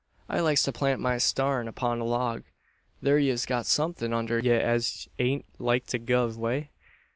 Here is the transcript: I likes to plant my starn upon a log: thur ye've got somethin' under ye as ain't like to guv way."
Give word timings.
I 0.27 0.39
likes 0.39 0.63
to 0.63 0.71
plant 0.71 0.99
my 0.99 1.19
starn 1.19 1.67
upon 1.67 1.99
a 1.99 2.05
log: 2.05 2.45
thur 3.03 3.19
ye've 3.19 3.45
got 3.45 3.67
somethin' 3.67 4.13
under 4.13 4.39
ye 4.39 4.51
as 4.53 5.07
ain't 5.19 5.45
like 5.59 5.85
to 5.89 5.99
guv 5.99 6.37
way." 6.37 6.71